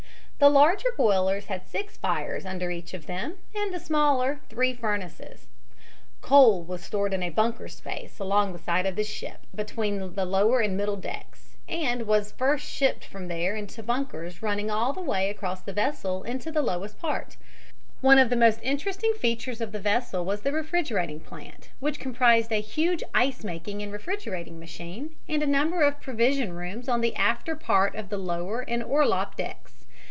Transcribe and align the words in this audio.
The 0.39 0.49
larger 0.49 0.89
boilers 0.97 1.45
had 1.45 1.67
six 1.69 1.97
fires 1.97 2.47
under 2.47 2.71
each 2.71 2.95
of 2.95 3.05
them 3.05 3.33
and 3.53 3.71
the 3.71 3.79
smaller 3.79 4.39
three 4.49 4.73
furnaces. 4.73 5.45
Coal 6.21 6.63
was 6.63 6.81
stored 6.83 7.13
in 7.13 7.31
bunker 7.33 7.67
space 7.67 8.17
along 8.17 8.51
the 8.53 8.57
side 8.57 8.87
of 8.87 8.95
the 8.95 9.03
ship 9.03 9.45
between 9.53 10.15
the 10.15 10.25
lower 10.25 10.59
and 10.59 10.75
middle 10.75 10.95
decks, 10.97 11.57
and 11.69 12.07
was 12.07 12.31
first 12.31 12.65
shipped 12.65 13.05
from 13.05 13.27
there 13.27 13.55
into 13.55 13.83
bunkers 13.83 14.41
running 14.41 14.71
all 14.71 14.93
the 14.93 14.99
way 15.01 15.29
across 15.29 15.61
the 15.61 15.73
vessel 15.73 16.23
in 16.23 16.39
the 16.39 16.61
lowest 16.63 16.97
part. 16.97 17.37
From 17.37 17.37
there 17.37 17.45
the 17.45 17.51
stokers 17.53 17.69
handed 17.69 17.85
it 17.85 17.85
into 17.85 17.85
the 17.85 18.01
furnaces. 18.01 18.01
One 18.01 18.17
of 18.17 18.29
the 18.31 18.35
most 18.35 18.59
interesting 18.63 19.13
features 19.21 19.61
of 19.61 19.71
the 19.71 19.79
vessel 19.79 20.25
was 20.25 20.41
the 20.41 20.51
refrigerating 20.51 21.19
plant, 21.19 21.69
which 21.79 21.99
comprised 21.99 22.51
a 22.51 22.61
huge 22.61 23.03
ice 23.13 23.43
making 23.43 23.83
and 23.83 23.93
refrigerating 23.93 24.57
machine 24.59 25.15
and 25.29 25.43
a 25.43 25.45
number 25.45 25.83
of 25.83 26.01
provision 26.01 26.53
rooms 26.53 26.89
on 26.89 27.01
the 27.01 27.15
after 27.15 27.55
part 27.55 27.93
of 27.93 28.09
the 28.09 28.17
lower 28.17 28.61
and 28.61 28.81
orlop 28.81 29.35
decks. 29.35 29.77